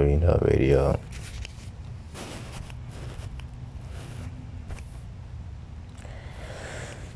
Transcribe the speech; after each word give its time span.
Arena 0.00 0.38
Radio. 0.42 0.90
Uh, 0.90 0.96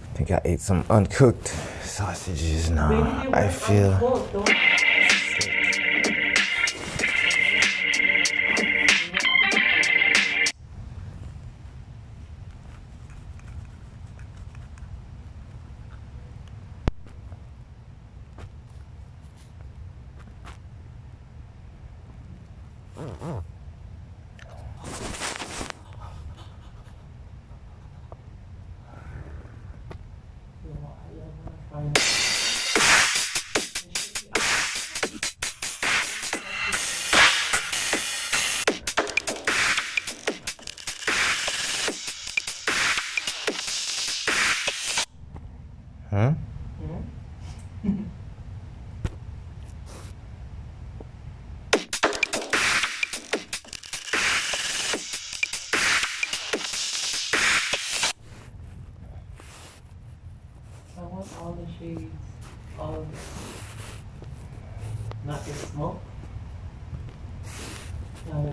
I 0.03 0.18
think 0.18 0.30
I 0.30 0.41
ate 0.45 0.61
some 0.61 0.85
uncooked 0.91 1.49
sausages 1.82 2.71
now. 2.71 3.29
I 3.32 3.49
feel. 3.49 3.93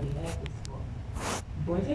the 0.04 0.20
life 0.20 0.38
is 0.42 0.54
for. 0.64 0.80
Bọ̀dé 1.66 1.94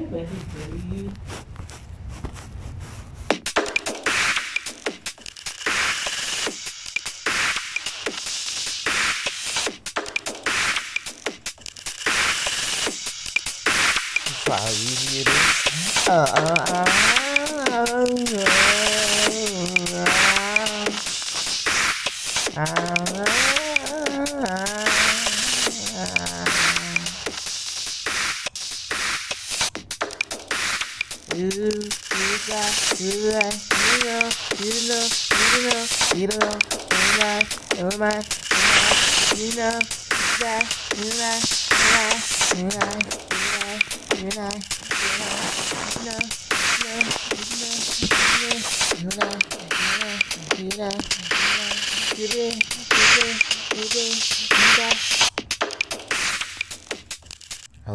uh. 16.10 16.40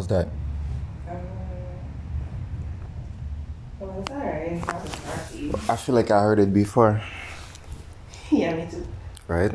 How's 0.04 0.09
that? 0.09 0.28
Um, 1.09 1.16
well, 3.81 4.00
it's 4.03 4.10
alright. 4.10 4.53
It's 4.53 4.66
not 4.66 5.65
as. 5.65 5.70
I 5.70 5.76
feel 5.76 5.94
like 5.94 6.10
I 6.10 6.20
heard 6.20 6.38
it 6.38 6.53
before, 6.53 7.00
Yeah, 8.31 8.54
me 8.54 8.70
too. 8.70 8.87
right? 9.28 9.53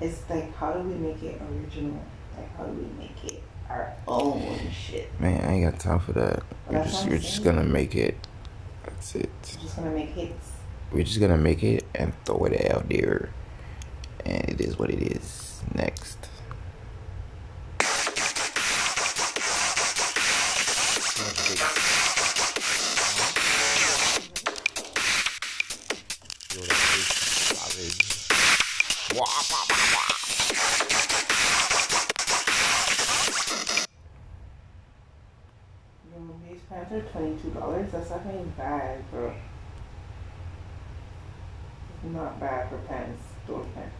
It's 0.00 0.22
like, 0.30 0.54
how 0.56 0.72
do 0.72 0.80
we 0.88 0.94
make 0.94 1.22
it 1.22 1.38
original? 1.42 2.02
Like, 2.38 2.56
how 2.56 2.64
do 2.64 2.72
we 2.72 2.86
make 2.98 3.22
it 3.34 3.42
our 3.68 3.92
own 4.08 4.58
shit? 4.70 5.10
Man, 5.20 5.44
I 5.44 5.52
ain't 5.52 5.70
got 5.70 5.78
time 5.78 5.98
for 6.00 6.12
that. 6.12 6.42
We're 6.70 6.84
just 6.84 7.06
we're 7.06 7.18
just 7.18 7.44
gonna 7.44 7.64
make 7.64 7.94
it. 7.94 8.16
That's 8.82 9.14
it. 9.14 9.28
We're 9.42 9.60
just 9.62 9.76
gonna 9.76 9.90
make 9.90 10.08
hits. 10.08 10.52
We're 10.90 11.04
just 11.04 11.20
gonna 11.20 11.36
make 11.36 11.62
it 11.62 11.84
and 11.94 12.14
throw 12.24 12.46
it 12.46 12.70
out 12.70 12.88
there. 12.88 13.28
And 14.24 14.48
it 14.48 14.60
is 14.60 14.78
what 14.78 14.90
it 14.90 15.02
is. 15.02 15.62
Next. 15.74 16.18
These 36.48 36.60
pants 36.68 36.92
are 36.92 37.00
twenty-two 37.12 37.50
dollars. 37.50 37.92
That's 37.92 38.10
not 38.10 38.20
even 38.26 38.52
bad, 38.56 39.10
bro. 39.10 39.32
It's 42.02 42.14
not 42.14 42.40
bad 42.40 42.68
for 42.68 42.78
pants. 42.88 43.22
Those 43.46 43.66
pants. 43.74 43.99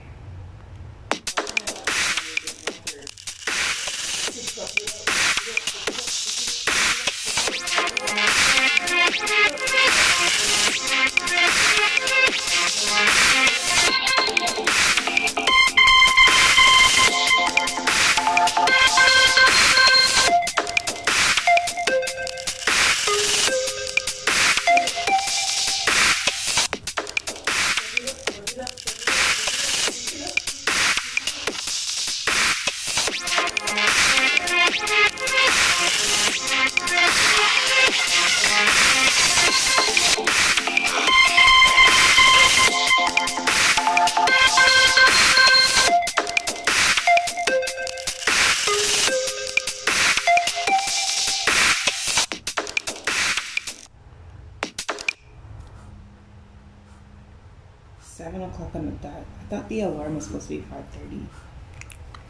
supposed 60.31 60.47
to 60.49 60.55
be 60.55 60.61
5.30. 60.61 61.25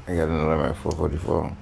I 0.07 0.15
got 0.15 0.29
another 0.29 0.57
one 0.57 0.65
at 0.65 0.75
4.44. 0.75 1.55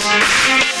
Thank 0.00 0.72
you. 0.72 0.77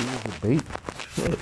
Shit. 0.00 1.38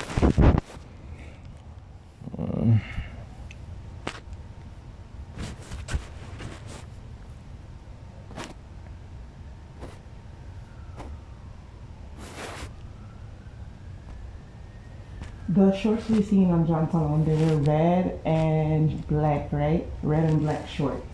The 15.50 15.74
shorts 15.76 16.08
we 16.08 16.22
seen 16.22 16.50
on 16.50 16.66
John 16.66 16.90
Salon, 16.90 17.24
they 17.24 17.34
were 17.34 17.56
red 17.62 18.20
and 18.24 19.06
black, 19.08 19.52
right? 19.52 19.86
Red 20.02 20.24
and 20.24 20.40
black 20.40 20.68
shorts. 20.68 21.06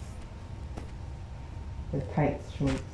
The 1.92 2.00
tight 2.00 2.40
shorts. 2.58 2.93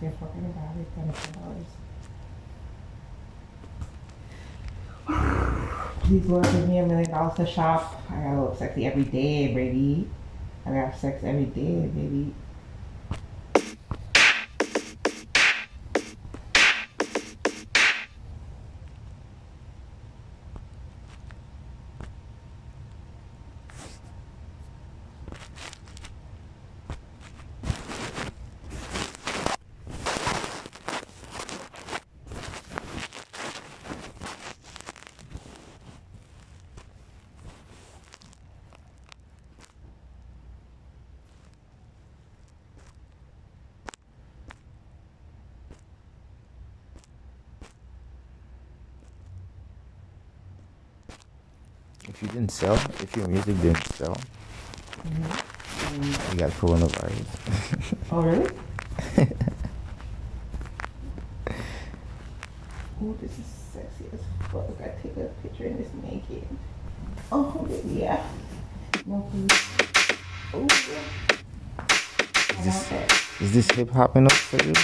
this 0.00 0.14
pop 0.18 0.34
is 0.36 0.42
such 0.42 0.50
a 0.50 0.52
fucking 0.52 0.52
bad. 0.52 0.76
It's 0.80 0.92
twenty-five 0.94 1.32
dollars. 1.34 1.66
Please 6.02 6.26
Lord 6.26 6.44
give 6.44 6.68
me 6.68 6.78
a 6.78 6.86
million 6.86 7.10
dollars 7.10 7.36
to 7.36 7.46
shop. 7.46 8.02
I 8.10 8.14
gotta 8.22 8.40
look 8.42 8.58
sexy 8.58 8.86
every 8.86 9.04
day, 9.04 9.54
baby. 9.54 10.08
I 10.64 10.70
gotta 10.70 10.86
have 10.86 10.96
sex 10.98 11.22
every 11.24 11.46
day, 11.46 11.86
baby. 11.86 12.34
If 52.20 52.26
you 52.26 52.32
didn't 52.34 52.50
sell, 52.50 52.74
if 52.74 53.16
your 53.16 53.26
music 53.28 53.58
didn't 53.62 53.82
sell, 53.94 54.14
mm-hmm. 55.06 56.32
you 56.32 56.38
got 56.38 56.50
coronavirus. 56.50 57.96
Oh, 58.12 58.20
really? 58.20 58.50
oh, 63.00 63.16
this 63.22 63.38
is 63.38 63.46
sexy 63.72 64.04
as 64.12 64.20
fuck. 64.50 64.68
I 64.82 64.88
take 65.02 65.16
a 65.16 65.30
picture 65.42 65.64
and 65.64 65.78
this 65.78 65.88
naked. 66.02 66.46
Oh, 67.32 67.66
yeah. 67.86 68.22
No, 69.06 69.26
please. 69.30 69.48
Oh, 70.52 70.66
yeah. 70.90 71.00
I 71.78 71.84
want 72.52 72.64
this-. 72.64 73.40
Is 73.40 73.54
this 73.54 73.70
hip 73.70 73.88
hop 73.92 74.14
enough 74.16 74.36
for 74.36 74.62
you? 74.62 74.74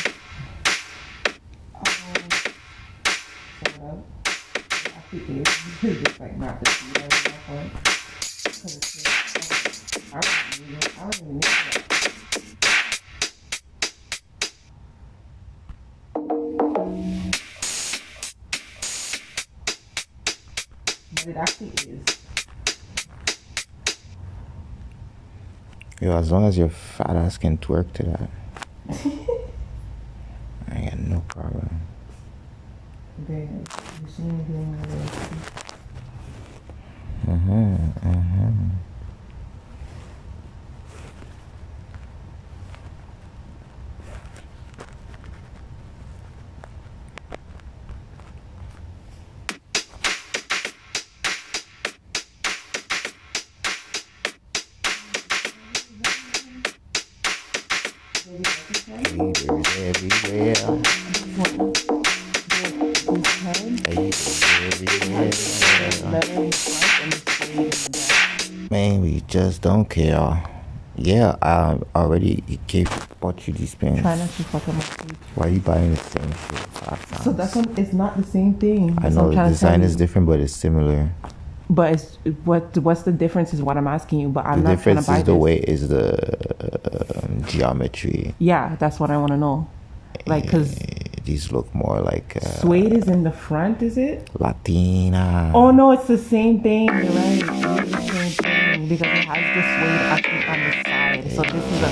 Is. 5.83 6.03
just 6.03 6.21
like 6.21 6.37
not 6.39 6.63
the 6.63 6.71
speed 6.71 6.97
of 6.97 7.03
my 7.03 7.11
phone. 7.47 7.71
Because 8.45 8.77
it's 8.77 9.07
I 10.13 10.21
don't 10.21 10.61
even, 10.61 10.77
I 10.77 11.01
don't 11.03 11.17
even 11.17 11.35
need 11.35 11.43
that. 11.43 11.83
But 21.15 21.27
it 21.29 21.37
actually 21.37 21.73
is. 21.89 22.01
Yo, 26.01 26.17
as 26.17 26.31
long 26.31 26.45
as 26.47 26.59
your 26.59 26.69
fat 26.69 27.17
ass 27.17 27.39
can 27.39 27.57
twerk 27.59 27.93
to 27.95 28.03
that, 28.03 28.31
I 30.71 30.81
got 30.85 30.99
no 30.99 31.21
problem. 31.27 31.81
Babe, 33.27 33.49
you 34.03 34.11
see 34.11 34.23
me 34.23 34.45
doing 34.45 34.77
my 34.77 35.66
Uh-huh, 37.37 37.77
uh-huh. 38.03 38.53
everywhere. 59.79 60.55
Haters 63.87 64.43
everywhere. 65.13 66.76
Man, 68.77 69.01
we 69.01 69.23
just 69.27 69.63
don't 69.63 69.87
care. 69.87 70.45
Yeah, 70.97 71.37
I 71.41 71.79
already 71.95 72.45
gave 72.67 72.91
bought 73.21 73.49
you 73.49 73.55
these 73.55 73.75
pants. 73.75 74.03
Try 74.03 74.17
not 74.17 74.29
to 74.29 74.43
fuck 74.45 74.69
up 74.69 74.75
my 74.75 74.81
feet. 74.83 75.17
Why 75.35 75.47
are 75.47 75.49
you 75.49 75.61
buying 75.61 75.95
the 75.95 75.97
same 75.97 76.31
shit? 76.31 77.23
So 77.23 77.33
that's 77.33 77.57
one. 77.57 77.73
It's 77.79 77.95
not 77.95 78.19
the 78.19 78.23
same 78.25 78.53
thing. 78.53 78.91
I 78.99 79.05
That's 79.05 79.15
know 79.15 79.29
the 79.31 79.35
trying 79.35 79.55
to 79.55 79.59
tell 79.59 79.71
design 79.71 79.81
is 79.81 79.97
different, 79.97 80.27
but 80.27 80.41
it's 80.41 80.53
similar. 80.53 81.09
But 81.71 81.95
it's 81.95 82.19
what? 82.45 82.77
What's 82.77 83.01
the 83.05 83.13
difference? 83.13 83.55
Is 83.55 83.63
what 83.63 83.79
I'm 83.79 83.87
asking 83.87 84.21
you. 84.21 84.29
But 84.29 84.45
I'm 84.45 84.63
the 84.63 84.75
not 84.75 84.83
trying 84.83 84.97
to 84.97 85.03
difference 85.03 85.07
buy 85.07 85.19
is 85.21 85.25
the 85.25 85.33
this. 85.33 85.41
way 85.41 85.57
is 85.57 85.89
the 85.89 87.25
um, 87.25 87.45
geometry. 87.49 88.35
Yeah, 88.39 88.77
that's 88.79 89.01
what 89.01 89.11
I 89.11 89.17
want 89.17 89.31
to 89.33 89.39
know. 89.39 89.71
Like, 90.27 90.43
because 90.45 90.77
These 91.25 91.51
look 91.51 91.75
more 91.75 92.01
like 92.03 92.37
uh, 92.37 92.61
suede 92.61 92.93
is 92.93 93.09
in 93.09 93.25
the 93.25 93.33
front, 93.33 93.83
is 93.83 93.97
it? 93.97 94.29
Latina. 94.39 95.51
Oh 95.55 95.71
no, 95.73 95.93
it's 95.93 96.07
the 96.09 96.19
same 96.19 96.63
thing. 96.63 96.87
You're 96.87 97.17
right. 97.23 97.66
It's 98.89 99.01
the 99.01 99.09
same 99.09 99.19
thing 99.19 99.19
because 99.19 99.19
it 99.19 99.27
has 99.27 99.45
the 99.57 99.63
suede 99.73 100.03
actually 100.15 100.47
on 100.47 100.59
the 100.63 100.71
side. 100.85 101.23
So 101.33 101.43
this 101.43 101.65
is 101.73 101.83
a. 101.83 101.91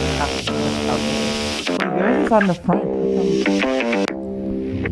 But 1.66 1.82
yours 1.98 2.18
is 2.24 2.32
on 2.32 2.46
the 2.46 2.54
front. 2.54 2.84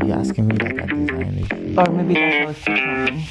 You 0.04 0.12
asking 0.12 0.46
me 0.48 0.54
like 0.56 0.80
I 0.80 0.86
designed 0.86 1.36
this? 1.38 1.78
Or 1.78 1.86
maybe 1.92 2.14
that's 2.14 2.46
what 2.46 2.56
she's 2.56 2.64
telling 2.64 3.14
me. 3.14 3.22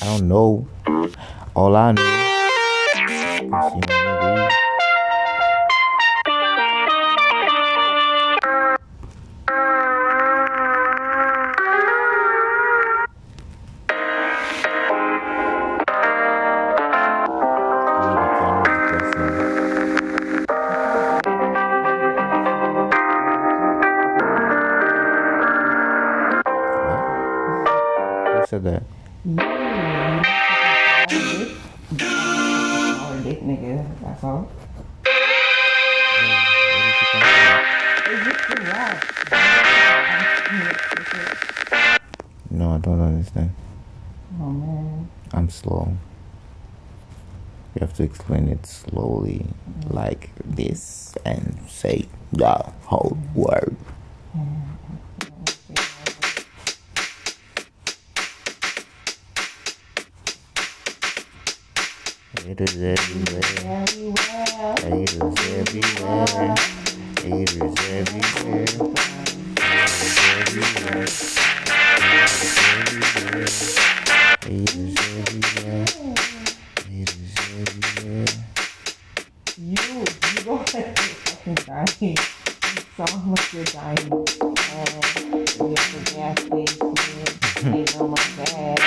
I 0.00 0.04
don't 0.04 0.28
know. 0.28 0.66
All 1.56 1.74
I 1.74 1.92
know. 1.92 2.24
Don't 42.84 43.00
understand. 43.00 43.50
Oh 44.40 44.50
man. 44.50 45.08
I'm 45.32 45.48
slow. 45.48 45.96
You 47.74 47.80
have 47.80 47.94
to 47.94 48.02
explain 48.04 48.48
it 48.48 48.66
slowly, 48.66 49.46
mm. 49.68 49.92
like 49.92 50.30
this, 50.44 51.14
and 51.24 51.58
say 51.68 52.06
the 52.32 52.52
whole 52.84 53.16
mm. 53.18 53.34
word. 53.34 53.76
Mm. 54.36 54.60
Haters 62.44 62.76
everywhere, 62.76 63.40
Very 63.40 64.12
well. 64.12 64.76
haters 64.76 65.38
everywhere, 65.56 66.26
haters 67.22 67.74
everywhere, 67.80 67.80
haters 67.80 67.80
everywhere, 67.88 68.66
haters 69.58 70.18
everywhere, 70.28 71.06
haters 71.06 71.38
everywhere. 71.38 72.53
You, 79.56 79.76
you 79.76 80.44
go 80.44 80.56
ahead 80.56 80.98
fucking 80.98 81.54
dying. 81.54 82.18
Uh, 82.18 82.66
you 82.74 82.82
saw 82.96 83.06
how 83.06 83.34
you're 83.52 83.64
dying. 83.64 84.10
We 84.10 85.70
at 85.72 85.88
the 85.92 86.00
gas 86.14 86.36
station. 86.40 86.78
More 87.70 88.18
gas. 88.36 88.78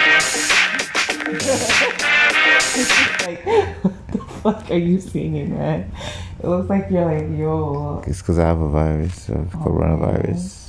like, 3.26 3.42
what 3.84 4.08
the 4.12 4.20
fuck 4.42 4.72
are 4.72 4.78
you 4.78 5.00
singing, 5.00 5.58
man? 5.58 5.92
It 6.40 6.48
looks 6.48 6.70
like 6.70 6.90
you're 6.92 7.06
like, 7.06 7.38
yo. 7.38 8.04
It's 8.06 8.22
because 8.22 8.40
I 8.40 8.46
have 8.48 8.60
a 8.60 8.70
virus, 8.70 9.30
of 9.30 9.56
oh, 9.56 9.60
coronavirus. 9.60 10.67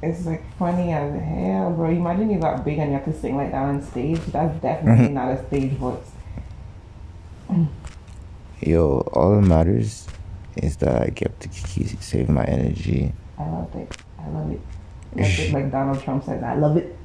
It's 0.00 0.24
like 0.26 0.44
funny 0.56 0.92
as 0.92 1.20
hell, 1.20 1.72
bro. 1.72 1.90
Imagine 1.90 2.30
you 2.30 2.38
got 2.38 2.64
big 2.64 2.78
and 2.78 2.90
you 2.90 2.96
have 2.96 3.04
to 3.06 3.12
sing 3.12 3.36
like 3.36 3.50
that 3.50 3.62
on 3.62 3.82
stage. 3.82 4.20
That's 4.26 4.60
definitely 4.62 5.06
mm-hmm. 5.06 5.14
not 5.14 5.32
a 5.32 5.46
stage 5.48 5.72
voice. 5.72 6.10
Yo, 8.60 9.00
all 9.12 9.36
that 9.36 9.42
matters 9.46 10.06
is 10.56 10.76
that 10.78 11.02
I 11.02 11.06
get 11.10 11.38
to 11.40 11.48
save 12.00 12.28
my 12.28 12.44
energy. 12.44 13.12
I 13.38 13.48
love 13.48 13.74
it. 13.74 13.96
I 14.18 14.28
love 14.28 14.50
it. 14.52 14.60
Like, 15.14 15.38
it- 15.38 15.52
like 15.52 15.70
Donald 15.70 16.02
Trump 16.02 16.24
says, 16.24 16.42
I 16.42 16.54
love 16.54 16.76
it. 16.76 16.96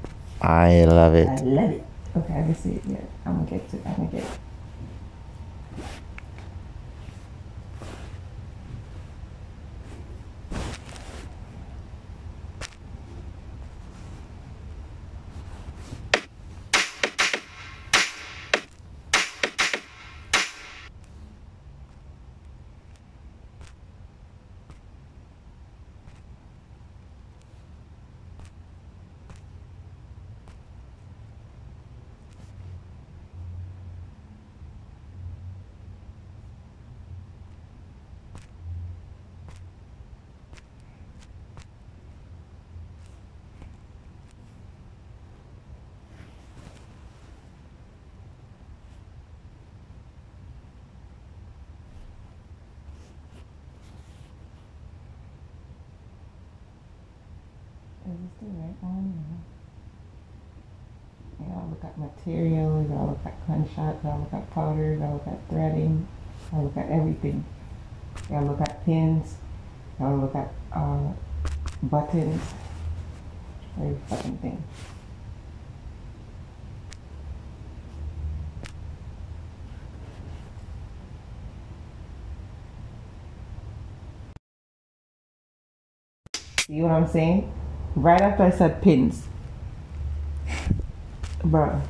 I 0.42 0.86
love 0.86 1.16
it. 1.16 1.28
I 1.28 1.42
love 1.42 1.72
it. 1.72 1.84
Okay, 2.16 2.34
I 2.34 2.44
can 2.44 2.56
see 2.56 2.74
it. 2.74 2.84
Yeah, 2.86 2.98
I'm 3.26 3.38
gonna 3.38 3.50
get 3.50 3.70
to. 3.72 3.78
I'm 3.88 3.96
gonna 3.96 4.10
get. 4.10 4.24
It. 4.24 4.30
Is 58.14 58.20
this 58.20 58.32
the 58.42 58.46
right. 58.48 58.76
You 61.40 61.46
gotta 61.48 61.68
look 61.68 61.84
at 61.84 61.98
materials, 61.98 62.92
I 62.92 63.04
look 63.04 63.20
at 63.26 63.48
gunshot, 63.48 63.96
you 63.96 64.02
gotta 64.04 64.20
look 64.20 64.34
at 64.34 64.52
powder, 64.52 65.00
I 65.02 65.12
look 65.12 65.28
at 65.28 65.50
threading, 65.50 66.08
I 66.54 66.60
look 66.60 66.78
at 66.78 66.90
everything. 66.90 67.44
I 68.32 68.40
look 68.42 68.62
at 68.62 68.86
pins, 68.86 69.36
I 70.00 70.12
look 70.14 70.36
at 70.36 70.54
uh, 70.72 71.12
buttons, 71.82 72.42
every 73.80 73.98
fucking 74.08 74.38
thing. 74.38 74.64
See 86.68 86.82
what 86.82 86.92
I'm 86.92 87.08
saying? 87.08 87.63
Right 87.96 88.22
after 88.22 88.44
I 88.44 88.50
said 88.50 88.82
pins. 88.82 89.28
Bruh, 91.44 91.82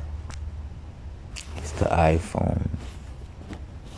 It's 1.58 1.70
the 1.72 1.86
iPhone. 1.86 2.66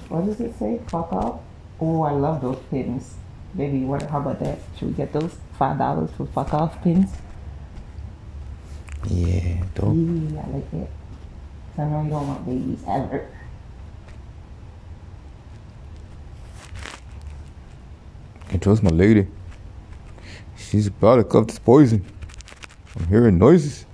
what 0.09 0.27
does 0.27 0.41
it 0.41 0.57
say? 0.59 0.81
Fuck 0.89 1.13
off? 1.13 1.41
Oh, 1.81 2.03
I 2.03 2.13
love 2.13 2.43
those 2.43 2.59
pins. 2.71 3.15
Baby, 3.57 3.85
what, 3.85 4.03
how 4.03 4.19
about 4.21 4.39
that? 4.41 4.59
Should 4.79 4.89
we 4.89 4.95
get 4.95 5.13
those? 5.13 5.35
Five 5.59 5.79
dollars 5.79 6.11
for 6.17 6.27
fuck 6.27 6.53
off 6.53 6.83
pins? 6.83 7.11
Yeah, 9.09 9.65
dope. 9.75 9.95
Yeah, 9.97 10.43
I 10.45 10.51
like 10.51 10.73
it. 10.75 10.91
I 11.79 11.85
know 11.85 12.03
you 12.03 12.11
don't 12.11 12.29
want 12.29 12.45
babies 12.47 12.83
ever. 12.87 13.29
It 18.53 18.67
was 18.67 18.83
my 18.83 18.91
lady. 18.91 19.27
She's 20.69 20.89
about 20.89 21.17
to 21.17 21.25
cup 21.25 21.47
this 21.47 21.61
poison. 21.61 22.05
I'm 22.99 23.07
hearing 23.07 23.39
noises. 23.39 23.87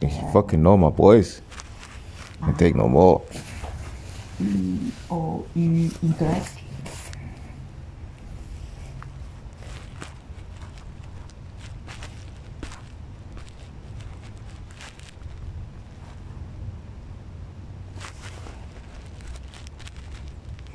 And 0.00 0.10
she 0.10 0.18
fucking 0.32 0.62
know 0.62 0.78
my 0.78 0.88
voice. 0.88 1.42
Can't 2.40 2.58
take 2.58 2.74
no 2.74 2.88
more. 2.88 3.22
Oh, 5.10 5.46
you 5.54 5.90
incorrect? 6.02 6.58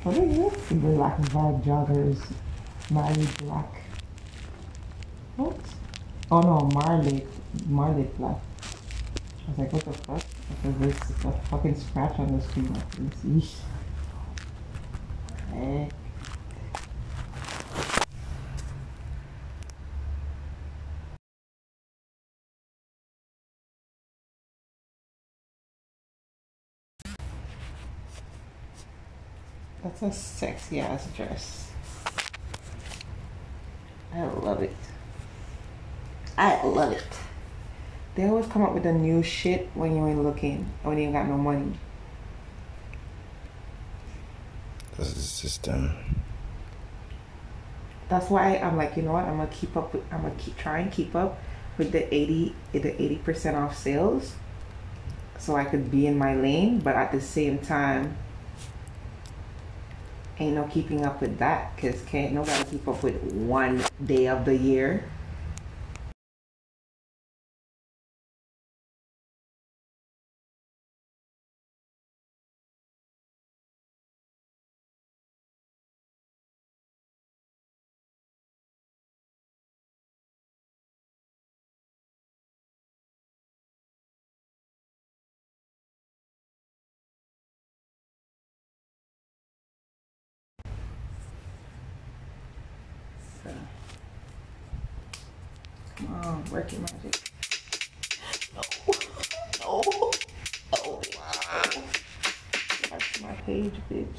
What 0.04 0.16
is 0.16 0.36
this? 0.36 0.72
Black 0.78 1.18
vibe 1.18 1.64
joggers. 1.64 2.32
Marley 2.90 3.26
black. 3.38 3.89
Oh 5.40 6.40
no, 6.42 6.68
Marley. 6.74 7.26
Marley 7.66 8.02
black. 8.18 8.36
I 8.36 9.50
was 9.50 9.58
like, 9.58 9.72
what 9.72 9.84
the 9.84 9.92
fuck? 9.92 10.22
Because 10.62 10.78
there's 10.78 11.24
a 11.24 11.32
fucking 11.48 11.74
scratch 11.76 12.18
on 12.18 12.36
the 12.36 12.42
screen. 12.42 12.76
I 12.76 12.94
can 12.94 13.40
see. 13.40 13.48
Eh. 15.54 15.88
That's 29.82 30.02
a 30.02 30.12
sexy 30.12 30.80
ass 30.80 31.08
dress. 31.16 31.70
I 34.12 34.24
love 34.24 34.62
it. 34.62 34.76
I 36.40 36.64
love 36.64 36.92
it. 36.92 37.04
They 38.14 38.24
always 38.24 38.46
come 38.46 38.62
up 38.62 38.72
with 38.72 38.84
the 38.84 38.94
new 38.94 39.22
shit 39.22 39.68
when 39.74 39.94
you 39.94 40.06
ain't 40.06 40.24
looking, 40.24 40.66
when 40.82 40.96
you 40.96 41.04
ain't 41.04 41.12
got 41.12 41.28
no 41.28 41.36
money. 41.36 41.74
This 44.96 45.08
is 45.08 45.14
the 45.16 45.20
system. 45.20 45.90
That's 48.08 48.30
why 48.30 48.56
I'm 48.56 48.78
like, 48.78 48.96
you 48.96 49.02
know 49.02 49.12
what? 49.12 49.24
I'm 49.24 49.36
gonna 49.36 49.50
keep 49.50 49.76
up 49.76 49.92
with. 49.92 50.02
I'm 50.10 50.22
gonna 50.22 50.34
keep 50.38 50.56
try 50.56 50.78
and 50.78 50.90
keep 50.90 51.14
up 51.14 51.38
with 51.76 51.92
the 51.92 52.12
eighty, 52.12 52.54
the 52.72 53.00
eighty 53.00 53.16
percent 53.16 53.54
off 53.54 53.76
sales, 53.76 54.34
so 55.38 55.56
I 55.56 55.66
could 55.66 55.90
be 55.90 56.06
in 56.06 56.16
my 56.16 56.34
lane. 56.34 56.78
But 56.80 56.96
at 56.96 57.12
the 57.12 57.20
same 57.20 57.58
time, 57.58 58.16
ain't 60.38 60.54
no 60.54 60.64
keeping 60.64 61.04
up 61.04 61.20
with 61.20 61.38
that 61.38 61.76
because 61.76 62.00
can't 62.04 62.32
nobody 62.32 62.64
keep 62.64 62.88
up 62.88 63.02
with 63.02 63.22
one 63.24 63.84
day 64.02 64.26
of 64.26 64.46
the 64.46 64.56
year. 64.56 65.04
Oh, 96.20 96.22
come 96.22 96.34
on, 96.34 96.44
work 96.52 96.70
your 96.72 96.80
magic. 96.82 97.16
No, 98.54 98.60
no, 99.60 99.80
no. 99.82 101.02
That's 102.90 103.20
my 103.22 103.32
page, 103.46 103.72
bitch. 103.90 104.18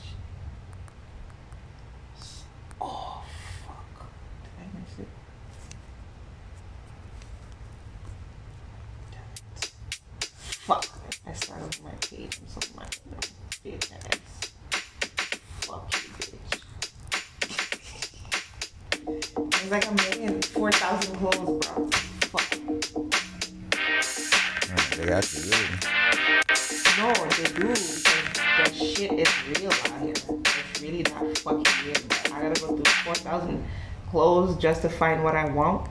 Out. 29.72 30.02
It's 30.04 30.82
really 30.82 31.04
not 31.04 31.38
fucking 31.38 31.66
real. 31.86 31.96
I 32.34 32.42
gotta 32.42 32.62
go 32.62 32.76
through 32.76 32.94
four 33.04 33.16
thousand 33.16 33.66
clothes 34.10 34.58
just 34.58 34.82
to 34.84 34.90
find 34.90 35.24
what 35.24 35.36
I 35.36 35.46
want. 35.46 35.90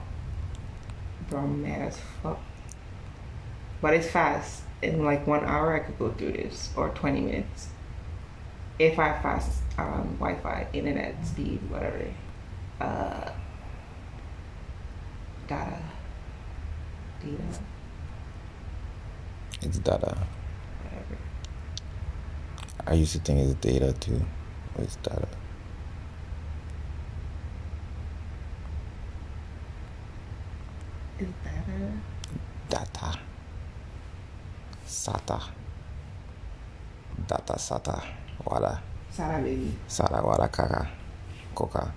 Bro, 1.29 1.39
I'm 1.39 1.61
mad 1.61 1.87
as 1.87 1.99
fuck. 2.21 2.39
But 3.81 3.93
it's 3.93 4.07
fast. 4.07 4.63
In 4.81 5.05
like 5.05 5.27
one 5.27 5.45
hour, 5.45 5.75
I 5.75 5.79
could 5.79 5.97
go 5.99 6.11
through 6.11 6.33
this, 6.33 6.69
or 6.75 6.89
twenty 6.89 7.21
minutes. 7.21 7.69
If 8.79 8.97
I 8.97 9.13
fast 9.21 9.61
um, 9.77 10.17
Wi-Fi, 10.19 10.67
internet 10.73 11.25
speed, 11.25 11.59
whatever. 11.69 12.05
Uh, 12.79 13.31
data. 15.47 15.77
Data. 17.21 17.43
It's 19.61 19.77
data. 19.77 20.17
I 22.87 22.93
used 22.93 23.13
to 23.13 23.19
think 23.19 23.39
it's 23.39 23.53
data 23.61 23.93
too. 23.93 24.21
It's 24.77 24.95
data. 24.97 25.27
Is 31.19 31.27
data? 31.43 31.91
Data. 32.69 33.19
SATA. 34.87 35.41
Data 37.27 37.53
SATA. 37.53 38.03
Wala. 38.45 38.81
Sarah, 39.11 39.41
baby. 39.41 39.77
Sara 39.87 40.23
wala 40.25 40.47
kaka. 40.47 40.89
Coca. 41.53 41.93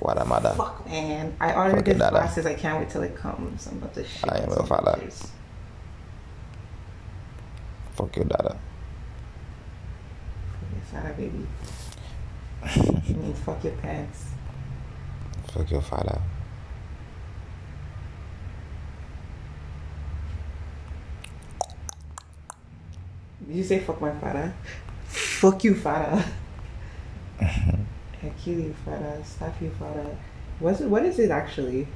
Wala 0.00 0.24
mada. 0.24 0.54
Fuck, 0.54 0.86
man. 0.86 1.34
I 1.40 1.52
ordered 1.54 1.84
these 1.84 1.98
dada. 1.98 2.10
glasses. 2.10 2.46
I 2.46 2.54
can't 2.54 2.78
wait 2.78 2.90
till 2.90 3.02
it 3.02 3.16
comes. 3.16 3.66
I'm 3.66 3.78
about 3.78 3.94
to 3.94 4.04
shit. 4.04 4.30
I 4.30 4.38
am 4.38 4.52
a 4.52 4.62
bitches. 4.62 5.28
Fuck 7.96 8.16
your 8.16 8.26
data. 8.26 8.56
Sarah, 10.90 11.14
baby. 11.14 11.46
I 12.62 13.12
mean, 13.12 13.34
fuck 13.34 13.62
your 13.62 13.74
pants. 13.74 14.24
Fuck 15.52 15.70
your 15.70 15.82
father. 15.82 16.20
Did 23.46 23.56
you 23.56 23.64
say 23.64 23.80
fuck 23.80 24.00
my 24.00 24.12
father? 24.12 24.52
Fuck 25.06 25.64
you, 25.64 25.74
father. 25.74 26.24
I 27.40 28.32
kill 28.42 28.60
you, 28.60 28.74
father. 28.84 29.20
Stop 29.24 29.60
you, 29.60 29.70
father. 29.70 30.16
What's 30.58 30.80
it, 30.80 30.88
what 30.88 31.04
is 31.04 31.18
it 31.18 31.30
actually? 31.30 31.88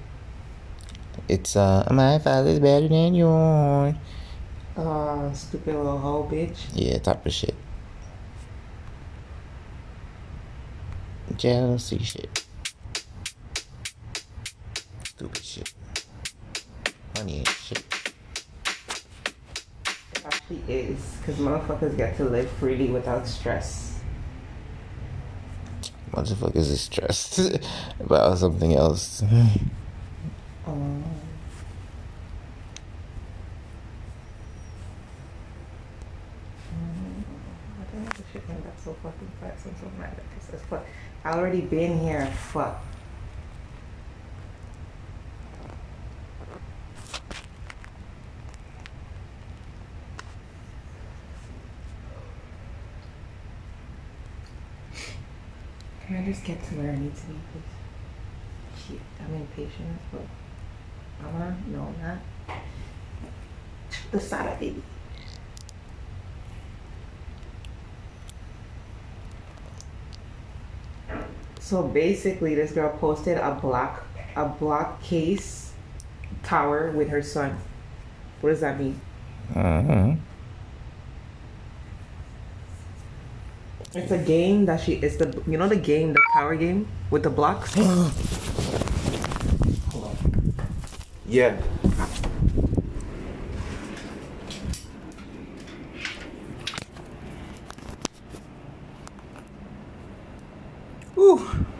It's 1.28 1.54
uh 1.54 1.86
my 1.90 2.18
father's 2.18 2.58
better 2.58 2.88
than 2.88 3.14
yours. 3.14 3.94
Uh, 4.76 5.32
stupid 5.32 5.76
little 5.76 5.98
hoe 5.98 6.28
bitch. 6.30 6.56
Yeah, 6.74 6.98
type 6.98 7.24
of 7.24 7.32
shit. 7.32 7.54
Jealousy 11.36 11.98
shit. 11.98 12.44
Stupid 15.04 15.44
shit. 15.44 15.74
Ain't 17.18 17.48
shit. 17.48 17.82
It 19.86 20.24
actually 20.24 20.62
is, 20.68 20.98
because 21.18 21.36
motherfuckers 21.36 21.96
get 21.96 22.16
to 22.18 22.24
live 22.24 22.50
freely 22.52 22.90
without 22.90 23.26
stress. 23.26 24.00
Motherfuckers 26.12 26.70
is 26.70 26.80
stressed 26.82 27.38
about 28.00 28.38
something 28.38 28.74
else. 28.74 29.22
Um, 29.22 29.60
I 30.66 30.70
don't 37.92 38.04
know 38.04 38.10
the 38.10 38.22
shit 38.32 38.48
when 38.48 38.62
that's 38.62 38.84
so 38.84 38.94
fucking 39.02 39.30
fast. 39.40 39.66
I'm 39.66 39.74
so 39.80 39.90
mad 39.98 40.12
at 40.16 40.38
this 40.38 40.54
as 40.54 40.66
fuck. 40.68 40.84
I 41.23 41.23
already 41.38 41.60
been 41.60 41.98
here. 42.00 42.26
Fuck. 42.52 42.80
Can 56.06 56.16
I 56.16 56.24
just 56.24 56.44
get 56.44 56.62
to 56.68 56.74
where 56.74 56.92
I 56.92 56.96
need 56.96 57.16
to 57.16 57.26
be, 57.26 57.34
please? 57.52 58.86
Shit, 58.86 59.00
I'm 59.20 59.34
impatient 59.34 59.88
as 59.94 60.18
fuck. 60.18 60.28
Mama, 61.22 61.56
no, 61.68 61.80
I'm 61.80 62.02
not. 62.02 62.58
The 64.12 64.20
side, 64.20 64.52
of 64.52 64.60
baby. 64.60 64.82
So 71.64 71.82
basically, 71.82 72.54
this 72.54 72.72
girl 72.72 72.92
posted 72.98 73.38
a 73.38 73.54
block 73.54 74.04
a 74.36 74.44
block 74.44 75.02
case 75.02 75.72
tower 76.42 76.90
with 76.90 77.08
her 77.08 77.22
son. 77.22 77.56
What 78.42 78.50
does 78.50 78.60
that 78.60 78.78
mean? 78.78 79.00
uh-huh. 79.56 80.12
It's 83.94 84.12
a 84.12 84.18
game 84.18 84.66
that 84.66 84.82
she. 84.82 85.00
It's 85.00 85.16
the 85.16 85.40
you 85.46 85.56
know 85.56 85.66
the 85.66 85.80
game, 85.80 86.12
the 86.12 86.20
tower 86.34 86.54
game 86.54 86.86
with 87.10 87.22
the 87.22 87.30
blocks. 87.30 87.74
Yeah. 91.26 91.56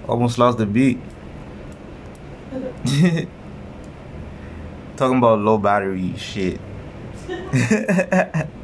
Almost 0.09 0.39
lost 0.39 0.59
the 0.59 0.67
beat. 0.67 0.99
Talking 4.97 5.19
about 5.19 5.41
low 5.41 5.59
battery 5.59 6.15
shit. 6.17 6.61